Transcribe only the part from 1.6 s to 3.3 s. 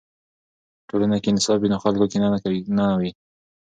نو خلکو کې کینه نه وي.